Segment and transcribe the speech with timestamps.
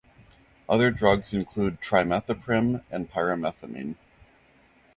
[0.67, 3.97] Other drugs include trimethoprim and pyrimethamine.